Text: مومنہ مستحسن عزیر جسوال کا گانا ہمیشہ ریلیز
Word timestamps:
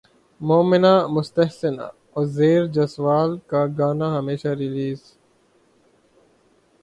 مومنہ 0.41 0.93
مستحسن 1.07 1.75
عزیر 2.15 2.61
جسوال 2.75 3.31
کا 3.49 3.61
گانا 3.77 4.07
ہمیشہ 4.17 4.47
ریلیز 4.59 4.99